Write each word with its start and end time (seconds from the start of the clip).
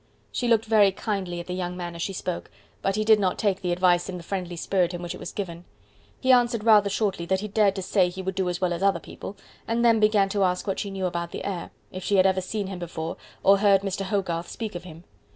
She 0.31 0.47
looked 0.47 0.65
very 0.65 0.91
kindly 0.91 1.39
at 1.39 1.45
the 1.45 1.53
young 1.53 1.77
man 1.77 1.93
as 1.93 2.01
she 2.01 2.11
spoke, 2.13 2.49
but 2.81 2.95
he 2.95 3.05
did 3.05 3.19
not 3.19 3.37
take 3.37 3.61
the 3.61 3.71
advice 3.71 4.09
in 4.09 4.17
the 4.17 4.23
friendly 4.23 4.55
spirit 4.55 4.95
in 4.95 5.03
which 5.03 5.13
it 5.13 5.19
was 5.19 5.31
given. 5.31 5.63
He 6.19 6.31
answered 6.31 6.63
rather 6.63 6.89
shortly, 6.89 7.27
that 7.27 7.41
he 7.41 7.47
dared 7.47 7.75
to 7.75 7.83
say 7.83 8.09
he 8.09 8.23
would 8.23 8.33
do 8.33 8.49
as 8.49 8.59
well 8.59 8.73
as 8.73 8.81
other 8.81 8.99
people, 8.99 9.37
and 9.67 9.85
then 9.85 9.99
began 9.99 10.27
to 10.29 10.43
ask 10.43 10.65
what 10.65 10.79
she 10.79 10.89
knew 10.89 11.05
about 11.05 11.29
the 11.29 11.43
heir, 11.45 11.69
if 11.91 12.03
she 12.03 12.15
had 12.15 12.25
ever 12.25 12.41
seen 12.41 12.65
him 12.65 12.79
before, 12.79 13.15
or 13.43 13.59
heard 13.59 13.81
Mr. 13.81 14.01
Hogarth 14.01 14.47
speak 14.49 14.73
of 14.73 14.85
him. 14.85 15.03